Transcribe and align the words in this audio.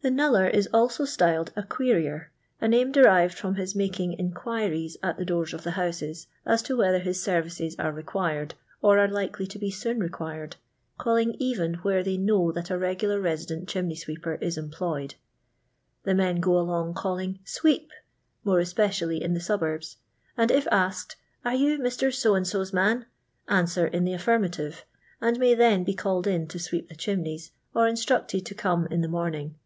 The 0.00 0.10
knuUer 0.10 0.48
is 0.54 0.68
also 0.72 1.04
styled 1.04 1.52
a 1.56 1.62
*' 1.62 1.62
qiteiier/* 1.64 2.26
a 2.60 2.68
name 2.68 2.92
derived 2.92 3.34
from 3.36 3.56
his 3.56 3.74
making 3.74 4.12
inquiries 4.12 4.96
at 5.02 5.18
the 5.18 5.24
doors 5.24 5.52
of 5.52 5.64
the 5.64 5.72
houses 5.72 6.28
as 6.46 6.62
to 6.62 6.76
whether 6.76 7.00
his 7.00 7.20
services 7.20 7.74
are 7.80 7.90
required 7.90 8.54
or 8.80 9.00
are 9.00 9.08
likely 9.08 9.44
to 9.48 9.58
be 9.58 9.72
soon 9.72 9.98
required, 9.98 10.54
calling 10.98 11.34
even 11.40 11.74
where 11.82 12.04
they 12.04 12.16
know 12.16 12.52
that 12.52 12.70
a 12.70 12.78
regular 12.78 13.20
resident 13.20 13.68
chimney 13.68 13.96
•weeper 13.96 14.40
is 14.40 14.56
employed. 14.56 15.16
The 16.04 16.14
men 16.14 16.38
go 16.38 16.56
along 16.56 16.94
calling 16.94 17.40
"sweep," 17.44 17.90
more 18.44 18.60
especially 18.60 19.20
in 19.20 19.34
the 19.34 19.40
suburbs, 19.40 19.96
and 20.36 20.52
if 20.52 20.68
asked 20.70 21.16
"Are 21.44 21.56
you 21.56 21.76
Mr. 21.76 22.14
So 22.14 22.36
and 22.36 22.46
So's 22.46 22.72
manT' 22.72 23.04
answer 23.48 23.88
in 23.88 24.04
the 24.04 24.14
affirmative, 24.14 24.84
and 25.20 25.40
may 25.40 25.56
then 25.56 25.82
be 25.82 25.92
called 25.94 26.28
in 26.28 26.46
to 26.48 26.58
sweep 26.60 26.88
the 26.88 26.94
chimneys, 26.94 27.50
or 27.74 27.88
instructed 27.88 28.46
to 28.46 28.54
come 28.54 28.86
in 28.92 29.00
the 29.00 29.08
morning. 29.08 29.56